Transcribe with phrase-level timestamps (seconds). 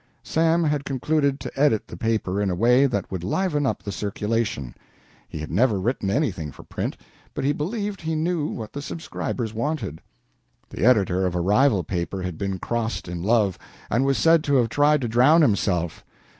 [0.23, 3.91] Sam had concluded to edit the paper in a way that would liven up the
[3.91, 4.73] circulation.
[5.29, 6.97] He had never written anything for print,
[7.35, 10.01] but he believed he knew what the subscribers wanted.
[10.69, 13.59] The editor of a rival paper had been crossed in love,
[13.91, 16.03] and was said to have tried to drown himself.